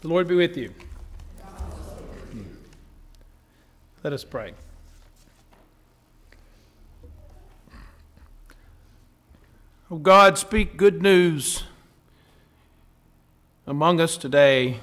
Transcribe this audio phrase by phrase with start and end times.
[0.00, 0.72] The Lord be with you.
[4.02, 4.54] Let us pray.
[9.90, 11.64] Oh God, speak good news
[13.66, 14.80] among us today.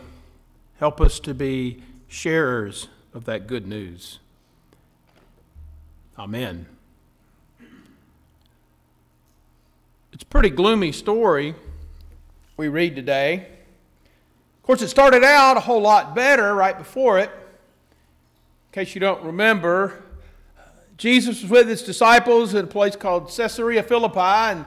[0.79, 4.19] Help us to be sharers of that good news.
[6.19, 6.67] Amen.
[10.13, 11.55] It's a pretty gloomy story
[12.55, 13.47] we read today.
[14.67, 17.29] Of course, it started out a whole lot better right before it.
[17.29, 20.03] In case you don't remember,
[20.97, 24.65] Jesus was with his disciples in a place called Caesarea Philippi, and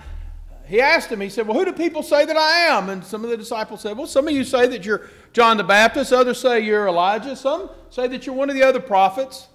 [0.64, 2.88] he asked them, he said, Well, who do people say that I am?
[2.88, 5.64] And some of the disciples said, Well, some of you say that you're John the
[5.64, 9.48] Baptist, others say you're Elijah, some say that you're one of the other prophets.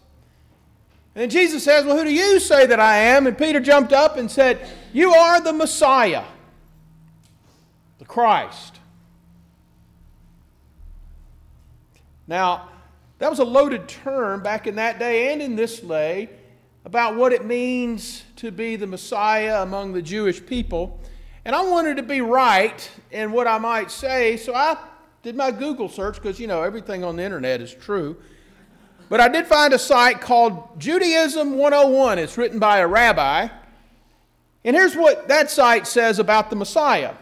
[1.15, 3.25] And Jesus says, Well, who do you say that I am?
[3.25, 6.25] And Peter jumped up and said, You are the Messiah,
[7.97, 8.75] the Christ.
[12.27, 12.69] Now,
[13.19, 16.29] that was a loaded term back in that day and in this day
[16.83, 20.99] about what it means to be the Messiah among the Jewish people.
[21.45, 24.77] And I wanted to be right in what I might say, so I
[25.23, 28.17] did my Google search because, you know, everything on the internet is true.
[29.09, 32.19] But I did find a site called Judaism 101.
[32.19, 33.47] It's written by a rabbi.
[34.63, 37.13] And here's what that site says about the Messiah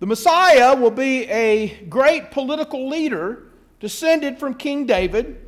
[0.00, 3.44] The Messiah will be a great political leader
[3.82, 5.44] descended from King David.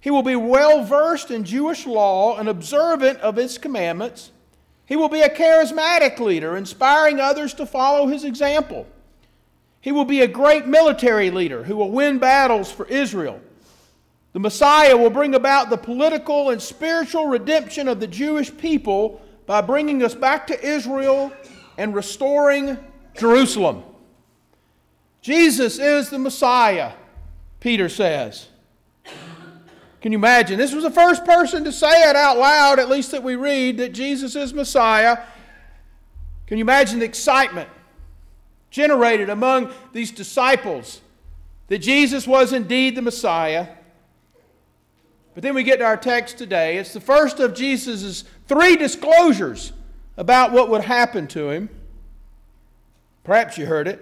[0.00, 4.30] He will be well versed in Jewish law and observant of its commandments.
[4.86, 8.86] He will be a charismatic leader, inspiring others to follow his example.
[9.80, 13.40] He will be a great military leader who will win battles for Israel.
[14.32, 19.60] The Messiah will bring about the political and spiritual redemption of the Jewish people by
[19.60, 21.32] bringing us back to Israel
[21.78, 22.78] and restoring
[23.18, 23.82] Jerusalem.
[25.20, 26.92] Jesus is the Messiah.
[27.66, 28.46] Peter says.
[30.00, 30.56] Can you imagine?
[30.56, 33.78] This was the first person to say it out loud, at least that we read,
[33.78, 35.18] that Jesus is Messiah.
[36.46, 37.68] Can you imagine the excitement
[38.70, 41.00] generated among these disciples
[41.66, 43.66] that Jesus was indeed the Messiah?
[45.34, 46.76] But then we get to our text today.
[46.76, 49.72] It's the first of Jesus' three disclosures
[50.16, 51.68] about what would happen to him.
[53.24, 54.00] Perhaps you heard it.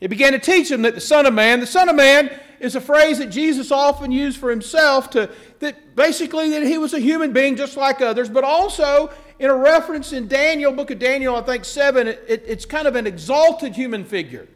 [0.00, 2.76] He began to teach them that the Son of Man, the Son of Man is
[2.76, 6.98] a phrase that Jesus often used for himself to that basically that he was a
[6.98, 11.36] human being just like others, but also in a reference in Daniel, book of Daniel,
[11.36, 14.48] I think 7, it, it, it's kind of an exalted human figure.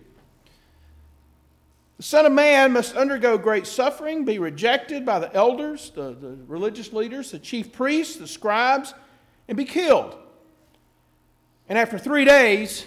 [1.96, 6.38] The Son of Man must undergo great suffering, be rejected by the elders, the, the
[6.46, 8.94] religious leaders, the chief priests, the scribes,
[9.48, 10.16] and be killed.
[11.68, 12.86] And after three days,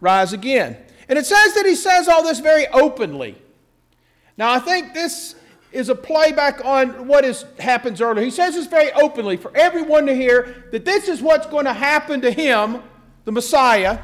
[0.00, 0.78] rise again.
[1.10, 3.36] And it says that he says all this very openly.
[4.38, 5.34] Now, I think this
[5.72, 8.24] is a playback on what is, happens earlier.
[8.24, 11.72] He says this very openly for everyone to hear that this is what's going to
[11.72, 12.82] happen to him,
[13.24, 13.98] the Messiah.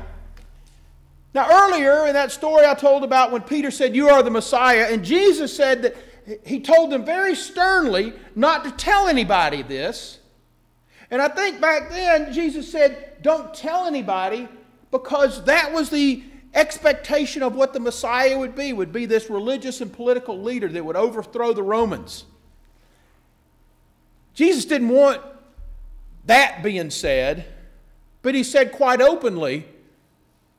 [1.33, 4.89] Now, earlier in that story I told about when Peter said, You are the Messiah,
[4.91, 5.97] and Jesus said that
[6.45, 10.19] he told them very sternly not to tell anybody this.
[11.11, 14.49] And I think back then Jesus said, Don't tell anybody
[14.91, 19.81] because that was the expectation of what the Messiah would be would be this religious
[19.81, 22.25] and political leader that would overthrow the Romans.
[24.35, 25.21] Jesus didn't want
[26.27, 27.47] that being said,
[28.23, 29.67] but he said quite openly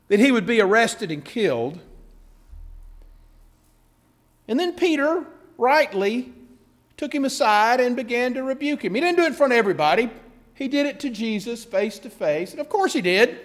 [0.08, 1.80] that he would be arrested and killed.
[4.48, 5.26] And then Peter
[5.58, 6.32] rightly
[6.98, 8.96] took him aside and began to rebuke him.
[8.96, 10.10] He didn't do it in front of everybody,
[10.54, 12.52] he did it to Jesus face to face.
[12.52, 13.40] And of course he did.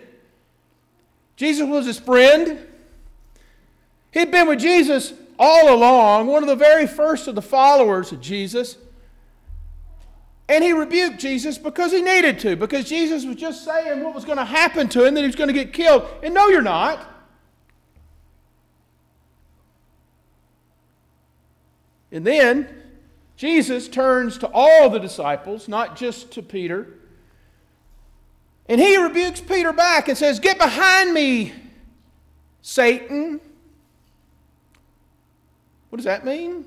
[1.41, 2.59] Jesus was his friend.
[4.11, 8.21] He'd been with Jesus all along, one of the very first of the followers of
[8.21, 8.77] Jesus.
[10.51, 14.27] And he rebuked Jesus because he needed to, because Jesus was just saying what was
[14.27, 16.07] going to happen to him, that he was going to get killed.
[16.23, 17.09] And no, you're not.
[22.13, 22.69] And then
[23.39, 27.00] Jesus turns to all the disciples, not just to Peter,
[28.71, 31.53] and he rebukes Peter back and says, Get behind me,
[32.63, 33.41] Satan.
[35.89, 36.65] What does that mean?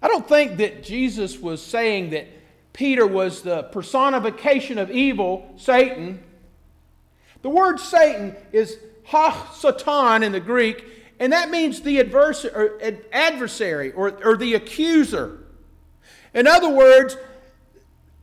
[0.00, 2.26] I don't think that Jesus was saying that
[2.72, 6.22] Peter was the personification of evil, Satan.
[7.42, 10.86] The word Satan is ha satan in the Greek,
[11.20, 12.80] and that means the or
[13.12, 15.40] adversary or, or the accuser.
[16.32, 17.14] In other words,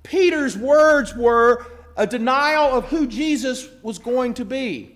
[0.01, 4.92] Peter's words were a denial of who Jesus was going to be.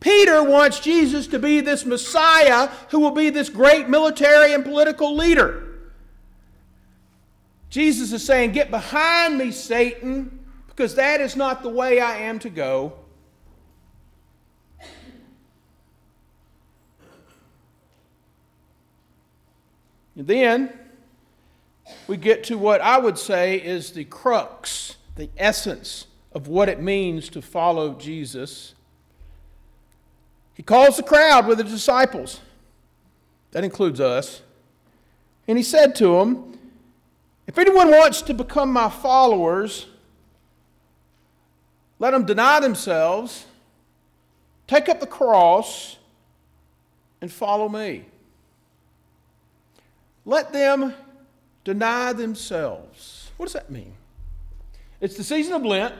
[0.00, 5.14] Peter wants Jesus to be this Messiah who will be this great military and political
[5.14, 5.68] leader.
[7.70, 12.38] Jesus is saying, Get behind me, Satan, because that is not the way I am
[12.40, 12.94] to go.
[20.16, 20.78] And then
[22.06, 26.80] we get to what I would say is the crux, the essence of what it
[26.80, 28.74] means to follow Jesus.
[30.54, 32.40] He calls the crowd with the disciples.
[33.52, 34.42] That includes us.
[35.46, 36.58] And he said to them,
[37.46, 39.86] If anyone wants to become my followers,
[41.98, 43.46] let them deny themselves,
[44.66, 45.98] take up the cross,
[47.20, 48.06] and follow me.
[50.24, 50.94] Let them
[51.64, 53.30] deny themselves.
[53.36, 53.94] What does that mean?
[55.00, 55.94] It's the season of Lent,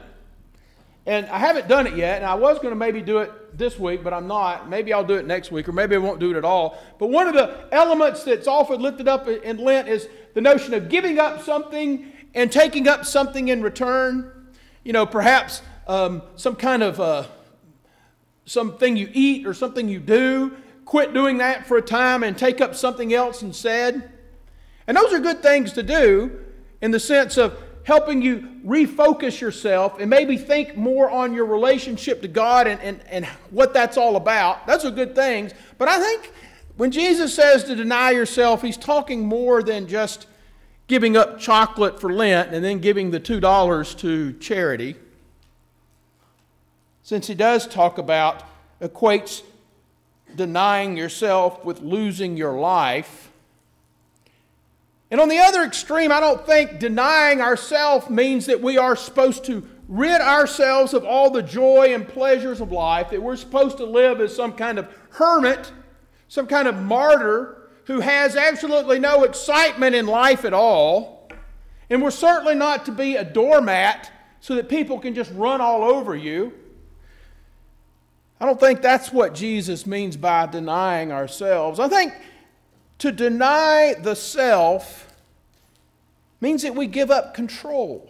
[1.06, 3.78] and I haven't done it yet, and I was going to maybe do it this
[3.78, 4.68] week, but I'm not.
[4.68, 6.78] Maybe I'll do it next week, or maybe I won't do it at all.
[6.98, 10.88] But one of the elements that's often lifted up in Lent is the notion of
[10.88, 14.30] giving up something and taking up something in return.
[14.84, 17.24] You know, perhaps um, some kind of uh,
[18.46, 20.56] something you eat or something you do.
[20.84, 24.10] Quit doing that for a time and take up something else instead.
[24.86, 26.38] And those are good things to do
[26.80, 32.22] in the sense of helping you refocus yourself and maybe think more on your relationship
[32.22, 34.66] to God and, and, and what that's all about.
[34.66, 35.52] Those are good things.
[35.78, 36.32] But I think
[36.76, 40.26] when Jesus says to deny yourself, he's talking more than just
[40.86, 44.96] giving up chocolate for Lent and then giving the $2 to charity.
[47.02, 48.44] Since he does talk about,
[48.80, 49.42] equates
[50.36, 53.31] denying yourself with losing your life.
[55.12, 59.44] And on the other extreme, I don't think denying ourselves means that we are supposed
[59.44, 63.84] to rid ourselves of all the joy and pleasures of life, that we're supposed to
[63.84, 65.70] live as some kind of hermit,
[66.28, 71.28] some kind of martyr who has absolutely no excitement in life at all.
[71.90, 74.10] And we're certainly not to be a doormat
[74.40, 76.54] so that people can just run all over you.
[78.40, 81.78] I don't think that's what Jesus means by denying ourselves.
[81.78, 82.14] I think
[83.02, 85.12] to deny the self
[86.40, 88.08] means that we give up control.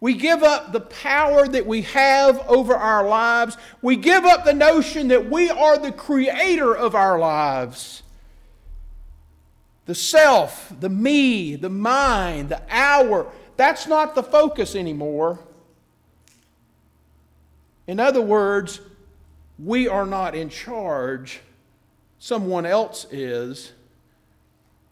[0.00, 3.56] We give up the power that we have over our lives.
[3.80, 8.02] We give up the notion that we are the creator of our lives.
[9.86, 15.38] The self, the me, the mind, the hour, that's not the focus anymore.
[17.86, 18.82] In other words,
[19.58, 21.40] we are not in charge
[22.18, 23.72] someone else is.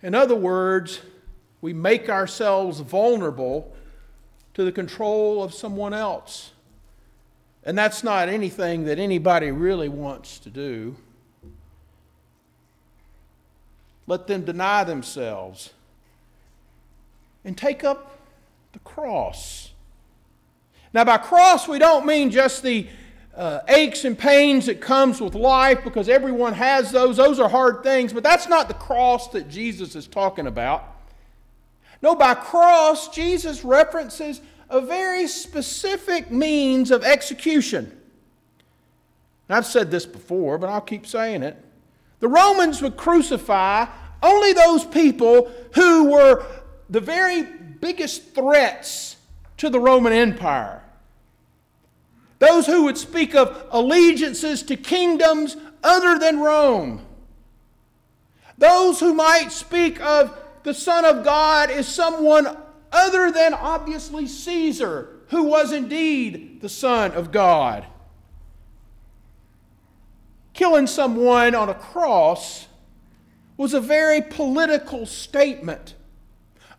[0.03, 1.01] In other words,
[1.61, 3.75] we make ourselves vulnerable
[4.55, 6.53] to the control of someone else.
[7.65, 10.97] And that's not anything that anybody really wants to do.
[14.07, 15.73] Let them deny themselves
[17.45, 18.19] and take up
[18.73, 19.73] the cross.
[20.93, 22.87] Now, by cross, we don't mean just the
[23.37, 27.19] uh, aches and pains that comes with life because everyone has those.
[27.19, 30.85] Those are hard things, but that's not the cross that Jesus is talking about.
[32.03, 37.97] No, by cross, Jesus references a very specific means of execution.
[39.49, 41.57] I've said this before, but I'll keep saying it.
[42.21, 43.87] The Romans would crucify
[44.23, 46.45] only those people who were
[46.91, 49.17] the very biggest threats
[49.59, 50.83] to the Roman Empire.
[52.39, 57.07] Those who would speak of allegiances to kingdoms other than Rome.
[58.59, 62.57] Those who might speak of the Son of God as someone
[62.93, 67.87] other than obviously Caesar, who was indeed the Son of God.
[70.53, 72.67] Killing someone on a cross
[73.57, 75.95] was a very political statement,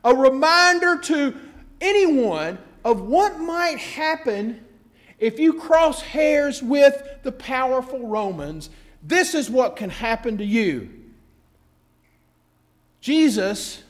[0.04, 1.36] a reminder to
[1.80, 4.64] anyone of what might happen
[5.20, 8.70] if you cross hairs with the powerful Romans,
[9.02, 10.90] this is what can happen to you.
[13.02, 13.84] Jesus,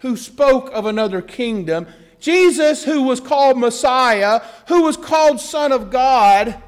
[0.00, 1.86] who spoke of another kingdom,
[2.20, 6.60] Jesus, who was called Messiah, who was called Son of God,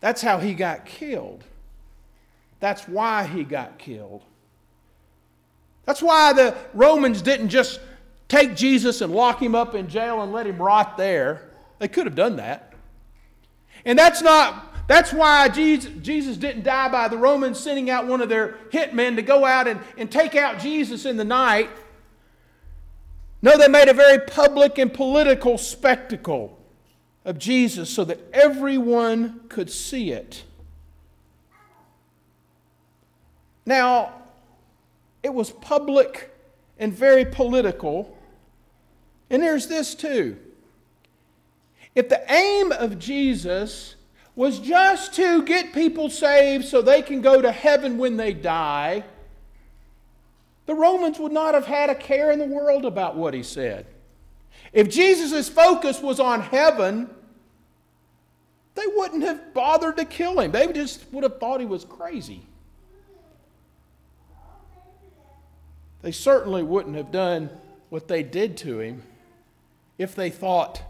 [0.00, 1.44] that's how he got killed.
[2.60, 4.22] That's why he got killed.
[5.84, 7.80] That's why the Romans didn't just
[8.28, 11.51] take Jesus and lock him up in jail and let him rot there.
[11.82, 12.74] They could have done that.
[13.84, 18.20] And that's not, that's why Jesus, Jesus didn't die by the Romans sending out one
[18.20, 21.68] of their hitmen to go out and, and take out Jesus in the night.
[23.42, 26.56] No, they made a very public and political spectacle
[27.24, 30.44] of Jesus so that everyone could see it.
[33.66, 34.22] Now,
[35.24, 36.30] it was public
[36.78, 38.16] and very political.
[39.30, 40.38] And there's this too.
[41.94, 43.96] If the aim of Jesus
[44.34, 49.04] was just to get people saved so they can go to heaven when they die,
[50.66, 53.86] the Romans would not have had a care in the world about what he said.
[54.72, 57.10] If Jesus' focus was on heaven,
[58.74, 60.52] they wouldn't have bothered to kill him.
[60.52, 62.42] They just would have thought he was crazy.
[66.00, 67.50] They certainly wouldn't have done
[67.90, 69.02] what they did to him
[69.98, 70.82] if they thought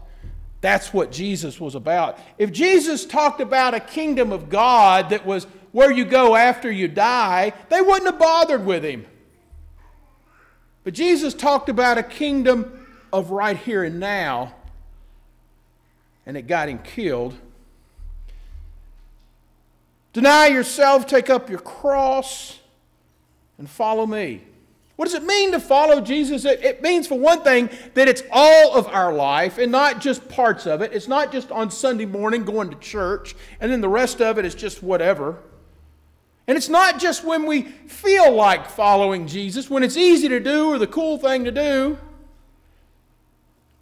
[0.63, 2.17] that's what Jesus was about.
[2.37, 5.43] If Jesus talked about a kingdom of God that was
[5.73, 9.05] where you go after you die, they wouldn't have bothered with him.
[10.85, 14.55] But Jesus talked about a kingdom of right here and now,
[16.25, 17.35] and it got him killed.
[20.13, 22.57] Deny yourself, take up your cross,
[23.57, 24.43] and follow me.
[25.03, 26.45] What does it mean to follow Jesus?
[26.45, 30.29] It, it, means, for one thing, that it's all of our life and not just
[30.29, 30.93] parts of it.
[30.93, 34.45] It's not just on Sunday morning going to church and then the rest of it
[34.45, 35.39] is just whatever.
[36.47, 40.69] And it's not just when we feel like following Jesus, when it's easy to do
[40.69, 41.97] or the cool thing to do.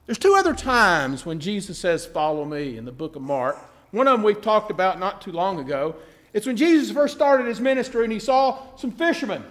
[0.07, 3.59] There's two other times when Jesus says, Follow me in the book of Mark.
[3.91, 5.97] One of them we've talked about not too long ago.
[6.33, 9.43] It's when Jesus first started his ministry and he saw some fishermen.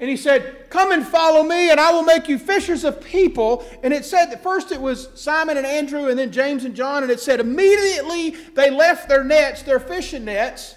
[0.00, 3.66] And he said, Come and follow me, and I will make you fishers of people.
[3.82, 7.02] And it said that first it was Simon and Andrew, and then James and John.
[7.02, 10.76] And it said, immediately they left their nets, their fishing nets,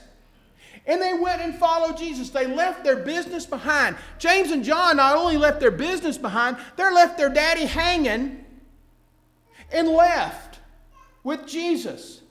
[0.87, 2.31] and they went and followed Jesus.
[2.31, 3.95] They left their business behind.
[4.17, 8.43] James and John not only left their business behind, they left their daddy hanging
[9.71, 10.59] and left
[11.23, 12.21] with Jesus.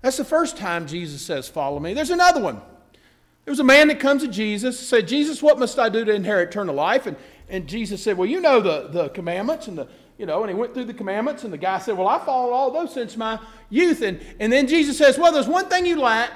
[0.00, 1.94] That's the first time Jesus says, Follow me.
[1.94, 2.60] There's another one.
[3.44, 6.04] There was a man that comes to Jesus, and said, Jesus, what must I do
[6.04, 7.06] to inherit eternal life?
[7.06, 7.16] And,
[7.48, 10.54] and Jesus said, Well, you know the, the commandments and the, you know, and he
[10.54, 13.40] went through the commandments, and the guy said, Well, I followed all those since my
[13.68, 14.02] youth.
[14.02, 16.30] And, and then Jesus says, Well, there's one thing you lack.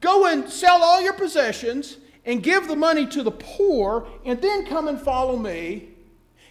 [0.00, 4.64] Go and sell all your possessions and give the money to the poor, and then
[4.66, 5.88] come and follow me.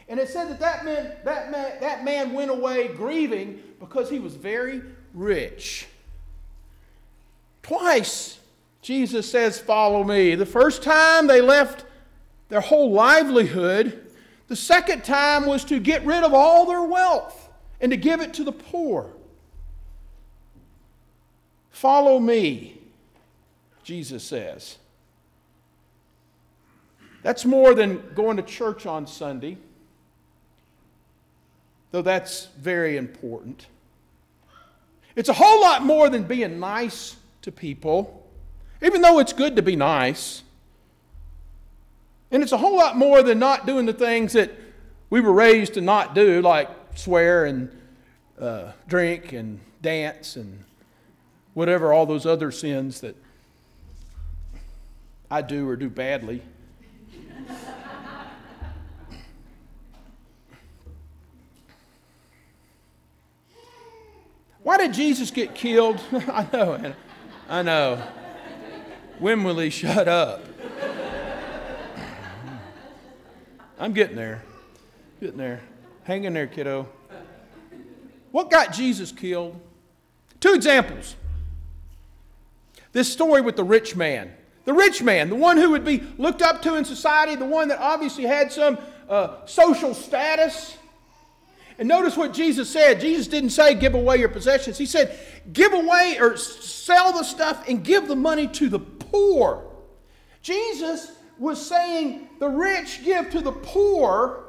[0.09, 4.19] And it said that that man, that man, that man went away grieving because he
[4.19, 4.81] was very
[5.13, 5.87] rich.
[7.63, 8.40] Twice
[8.81, 10.35] Jesus says, Follow me.
[10.35, 11.85] The first time they left
[12.49, 14.11] their whole livelihood,
[14.47, 18.33] the second time was to get rid of all their wealth and to give it
[18.35, 19.09] to the poor.
[21.69, 22.79] Follow me,
[23.83, 24.77] Jesus says.
[27.23, 29.57] That's more than going to church on Sunday,
[31.91, 33.67] though that's very important.
[35.15, 38.20] It's a whole lot more than being nice to people
[38.81, 40.43] even though it's good to be nice.
[42.31, 44.51] And it's a whole lot more than not doing the things that
[45.09, 47.69] we were raised to not do, like swear and
[48.39, 50.63] uh, drink and dance and
[51.53, 53.15] whatever, all those other sins that
[55.29, 56.41] I do or do badly.
[64.63, 65.99] Why did Jesus get killed?
[66.11, 66.93] I know,
[67.49, 68.01] I know.
[69.21, 70.43] When will he shut up?
[73.79, 74.41] I'm getting there.
[75.19, 75.61] Getting there.
[76.05, 76.89] Hang in there, kiddo.
[78.31, 79.61] What got Jesus killed?
[80.39, 81.15] Two examples.
[82.93, 84.33] This story with the rich man.
[84.65, 87.67] The rich man, the one who would be looked up to in society, the one
[87.67, 90.79] that obviously had some uh, social status.
[91.77, 92.99] And notice what Jesus said.
[92.99, 94.79] Jesus didn't say, give away your possessions.
[94.79, 95.15] He said,
[95.53, 98.79] give away or sell the stuff and give the money to the
[99.11, 99.63] poor.
[100.41, 104.43] Jesus was saying the rich give to the poor,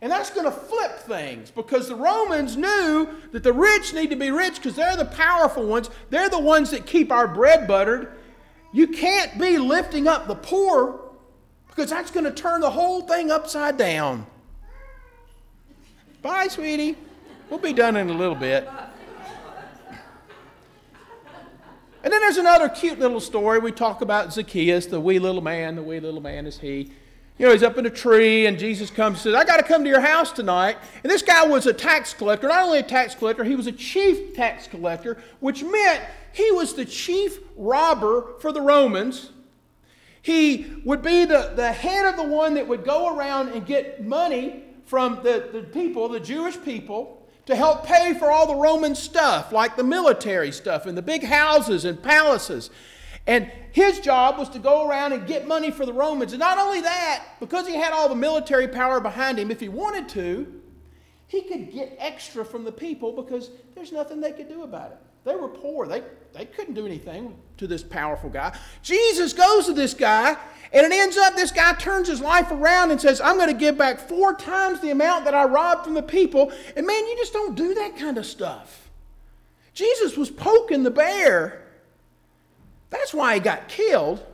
[0.00, 4.16] and that's going to flip things because the Romans knew that the rich need to
[4.16, 5.90] be rich because they're the powerful ones.
[6.10, 8.12] They're the ones that keep our bread buttered.
[8.72, 11.00] You can't be lifting up the poor
[11.68, 14.26] because that's going to turn the whole thing upside down.
[16.22, 16.96] Bye, sweetie.
[17.50, 18.68] We'll be done in a little bit.
[22.04, 23.58] And then there's another cute little story.
[23.58, 25.74] We talk about Zacchaeus, the wee little man.
[25.74, 26.92] The wee little man is he.
[27.38, 29.62] You know, he's up in a tree, and Jesus comes and says, I got to
[29.62, 30.76] come to your house tonight.
[31.02, 32.46] And this guy was a tax collector.
[32.46, 36.02] Not only a tax collector, he was a chief tax collector, which meant
[36.34, 39.30] he was the chief robber for the Romans.
[40.20, 44.04] He would be the, the head of the one that would go around and get
[44.04, 48.94] money from the, the people, the Jewish people, to help pay for all the Roman
[48.94, 52.70] stuff, like the military stuff and the big houses and palaces.
[53.26, 56.32] And his job was to go around and get money for the Romans.
[56.32, 59.68] And not only that, because he had all the military power behind him, if he
[59.68, 60.60] wanted to,
[61.26, 64.98] he could get extra from the people because there's nothing they could do about it.
[65.24, 65.86] They were poor.
[65.86, 66.02] They,
[66.32, 68.56] they couldn't do anything to this powerful guy.
[68.82, 70.36] Jesus goes to this guy,
[70.72, 73.58] and it ends up this guy turns his life around and says, I'm going to
[73.58, 76.52] give back four times the amount that I robbed from the people.
[76.76, 78.90] And man, you just don't do that kind of stuff.
[79.72, 81.62] Jesus was poking the bear.
[82.90, 84.24] That's why he got killed.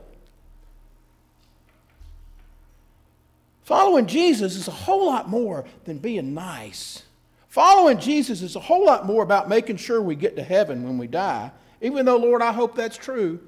[3.63, 7.03] Following Jesus is a whole lot more than being nice.
[7.51, 10.97] Following Jesus is a whole lot more about making sure we get to heaven when
[10.97, 11.51] we die.
[11.81, 13.41] Even though, Lord, I hope that's true.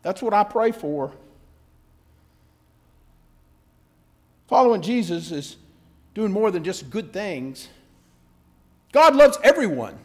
[0.00, 1.12] That's what I pray for.
[4.48, 5.56] Following Jesus is
[6.14, 7.68] doing more than just good things.
[8.90, 9.98] God loves everyone.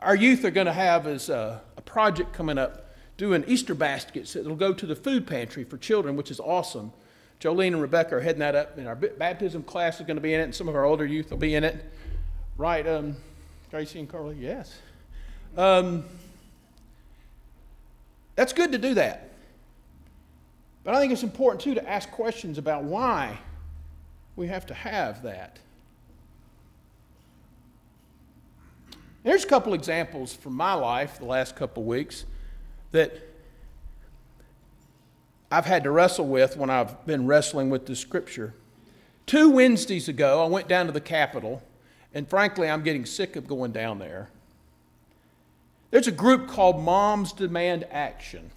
[0.00, 3.74] Our youth are going to have as a, uh, a project coming up doing Easter
[3.74, 6.92] baskets that'll go to the food pantry for children, which is awesome.
[7.40, 10.34] Jolene and Rebecca are heading that up, and our baptism class is going to be
[10.34, 11.84] in it, and some of our older youth will be in it.
[12.56, 13.16] Right, um,
[13.70, 14.36] Gracie and Carly?
[14.38, 14.74] Yes.
[15.56, 16.04] Um,
[18.34, 19.30] that's good to do that.
[20.84, 23.38] But I think it's important, too, to ask questions about why
[24.36, 25.58] we have to have that.
[29.24, 32.24] There's a couple examples from my life the last couple weeks
[32.92, 33.25] that
[35.50, 38.54] I've had to wrestle with when I've been wrestling with the scripture.
[39.26, 41.62] Two Wednesdays ago, I went down to the Capitol,
[42.14, 44.28] and frankly, I'm getting sick of going down there.
[45.90, 48.50] There's a group called Moms Demand Action.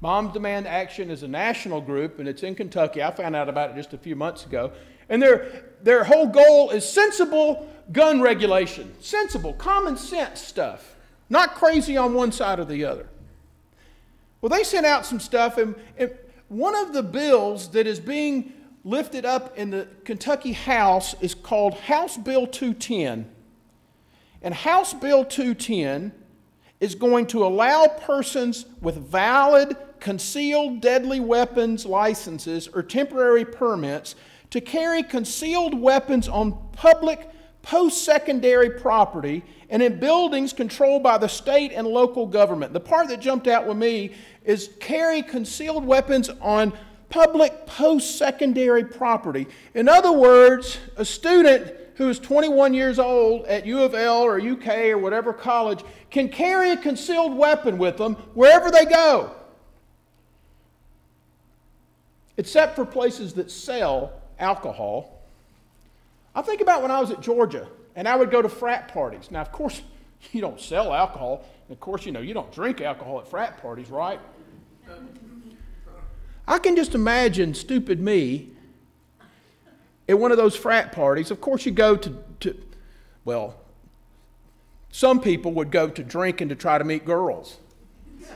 [0.00, 3.02] Moms Demand Action is a national group, and it's in Kentucky.
[3.02, 4.72] I found out about it just a few months ago.
[5.08, 10.96] And their, their whole goal is sensible gun regulation, sensible, common sense stuff,
[11.28, 13.06] not crazy on one side or the other.
[14.42, 16.10] Well, they sent out some stuff, and, and
[16.48, 18.52] one of the bills that is being
[18.82, 23.30] lifted up in the Kentucky House is called House Bill 210.
[24.42, 26.10] And House Bill 210
[26.80, 34.16] is going to allow persons with valid concealed deadly weapons licenses or temporary permits
[34.50, 37.30] to carry concealed weapons on public
[37.62, 42.72] post secondary property and in buildings controlled by the state and local government.
[42.72, 44.12] The part that jumped out with me
[44.44, 46.72] is carry concealed weapons on
[47.08, 49.46] public post secondary property.
[49.74, 54.40] In other words, a student who is 21 years old at U of L or
[54.40, 59.32] UK or whatever college can carry a concealed weapon with them wherever they go,
[62.36, 65.22] except for places that sell alcohol.
[66.34, 69.30] I think about when I was at Georgia and I would go to frat parties.
[69.30, 69.82] Now, of course,
[70.32, 71.44] you don't sell alcohol.
[71.72, 74.20] Of course, you know, you don't drink alcohol at frat parties, right?
[76.46, 78.50] I can just imagine stupid me
[80.06, 81.30] at one of those frat parties.
[81.30, 82.62] Of course, you go to, to
[83.24, 83.54] well,
[84.90, 87.56] some people would go to drink and to try to meet girls.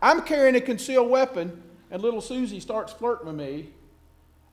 [0.00, 3.70] I'm carrying a concealed weapon, and little Susie starts flirting with me.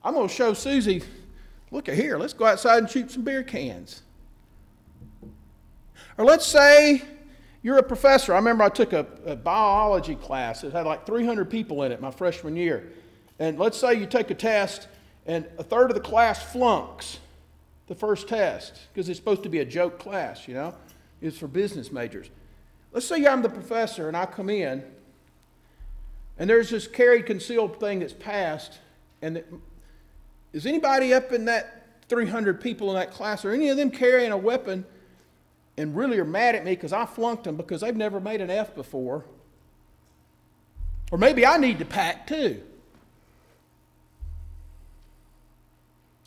[0.03, 1.03] I'm going to show Susie,
[1.69, 4.01] look at here, let's go outside and shoot some beer cans.
[6.17, 7.01] Or let's say
[7.61, 8.33] you're a professor.
[8.33, 10.63] I remember I took a, a, biology class.
[10.63, 12.91] It had like 300 people in it my freshman year.
[13.39, 14.87] And let's say you take a test
[15.25, 17.19] and a third of the class flunks
[17.87, 20.75] the first test because it's supposed to be a joke class, you know?
[21.21, 22.29] It's for business majors.
[22.93, 24.83] Let's say I'm the professor and I come in
[26.39, 28.79] and there's this carried concealed thing that's passed.
[29.21, 29.53] And it,
[30.53, 34.31] is anybody up in that 300 people in that class, or any of them carrying
[34.31, 34.85] a weapon?
[35.79, 38.49] And really are mad at me because I flunked them because they've never made an
[38.49, 39.23] F before.
[41.09, 42.61] Or maybe I need to pack too.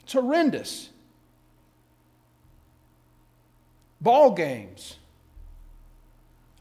[0.02, 0.88] It's horrendous.
[4.00, 4.96] Ball games.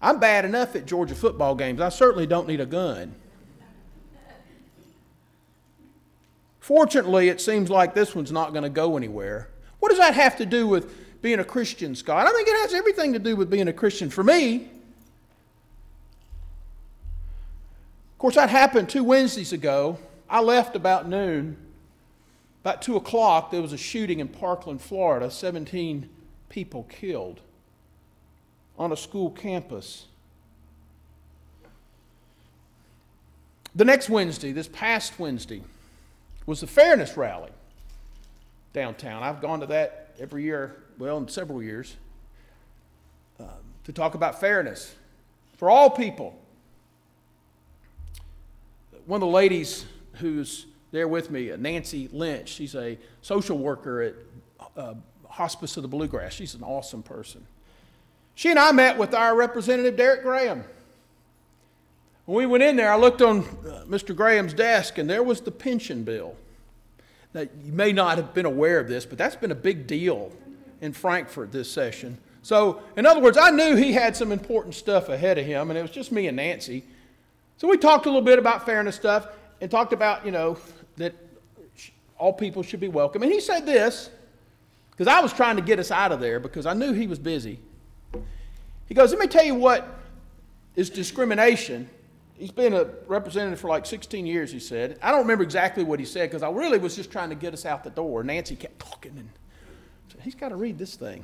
[0.01, 1.79] I'm bad enough at Georgia football games.
[1.79, 3.15] I certainly don't need a gun.
[6.59, 9.49] Fortunately, it seems like this one's not going to go anywhere.
[9.79, 12.27] What does that have to do with being a Christian, Scott.
[12.27, 14.69] I think it has everything to do with being a Christian for me.
[18.13, 19.97] Of course, that happened two Wednesdays ago.
[20.29, 21.57] I left about noon.
[22.61, 26.07] About 2 o'clock, there was a shooting in Parkland, Florida, 17
[26.49, 27.39] people killed
[28.77, 30.05] on a school campus.
[33.75, 35.61] the next Wednesday, this past Wednesday,
[36.45, 37.51] was the Fairness Rally
[38.73, 39.23] downtown.
[39.23, 41.97] I've gone to that every year, well, in several years,
[43.39, 43.47] um,
[43.85, 44.93] to talk about fairness
[45.57, 46.39] for all people.
[49.07, 54.13] One of the ladies who's there with me, Nancy Lynch, she's a social worker at
[54.77, 54.93] uh,
[55.27, 56.33] Hospice of the Bluegrass.
[56.33, 57.45] She's an awesome person.
[58.35, 60.63] She and I met with our representative, Derrick Graham.
[62.25, 64.15] When we went in there, I looked on uh, Mr.
[64.15, 66.35] Graham's desk, and there was the pension bill.
[67.33, 70.31] Now, you may not have been aware of this, but that's been a big deal
[70.81, 72.17] in Frankfort this session.
[72.41, 75.77] So, in other words, I knew he had some important stuff ahead of him, and
[75.77, 76.83] it was just me and Nancy.
[77.57, 79.27] So, we talked a little bit about fairness stuff
[79.61, 80.57] and talked about, you know,
[80.97, 81.13] that
[82.17, 83.23] all people should be welcome.
[83.23, 84.09] And he said this,
[85.01, 87.17] because I was trying to get us out of there because I knew he was
[87.17, 87.59] busy.
[88.87, 89.87] He goes, Let me tell you what
[90.75, 91.89] is discrimination
[92.41, 94.97] He's been a representative for like 16 years, he said.
[94.99, 97.53] I don't remember exactly what he said because I really was just trying to get
[97.53, 98.23] us out the door.
[98.23, 99.29] Nancy kept talking, and
[100.11, 101.23] said, he's got to read this thing.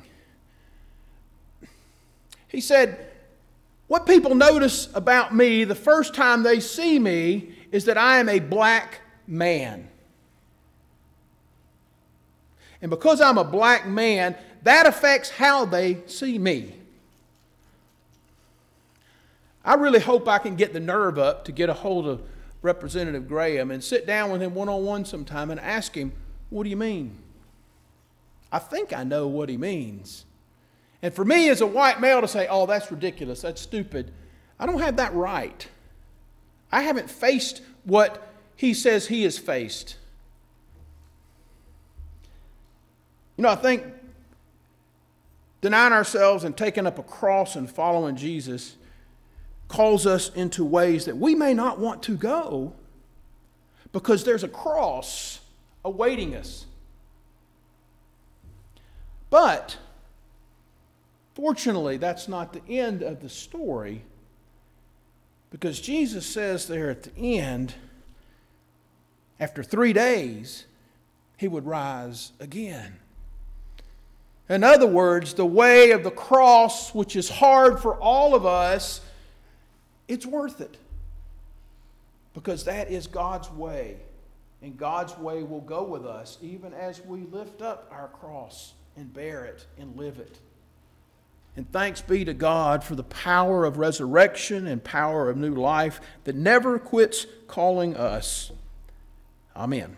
[2.46, 3.10] He said,
[3.88, 8.28] What people notice about me the first time they see me is that I am
[8.28, 9.88] a black man.
[12.80, 16.74] And because I'm a black man, that affects how they see me.
[19.68, 22.22] I really hope I can get the nerve up to get a hold of
[22.62, 26.12] Representative Graham and sit down with him one on one sometime and ask him,
[26.48, 27.18] What do you mean?
[28.50, 30.24] I think I know what he means.
[31.02, 34.10] And for me as a white male to say, Oh, that's ridiculous, that's stupid,
[34.58, 35.68] I don't have that right.
[36.72, 38.26] I haven't faced what
[38.56, 39.96] he says he has faced.
[43.36, 43.84] You know, I think
[45.60, 48.77] denying ourselves and taking up a cross and following Jesus
[49.68, 52.72] calls us into ways that we may not want to go
[53.92, 55.40] because there's a cross
[55.84, 56.66] awaiting us.
[59.30, 59.76] But
[61.34, 64.02] fortunately, that's not the end of the story
[65.50, 67.74] because Jesus says there at the end,
[69.40, 70.64] after three days,
[71.36, 72.96] he would rise again.
[74.48, 79.00] In other words, the way of the cross, which is hard for all of us,
[80.08, 80.76] it's worth it.
[82.34, 83.96] Because that is God's way.
[84.62, 89.12] And God's way will go with us even as we lift up our cross and
[89.12, 90.38] bear it and live it.
[91.56, 96.00] And thanks be to God for the power of resurrection and power of new life
[96.24, 98.52] that never quits calling us.
[99.56, 99.96] Amen.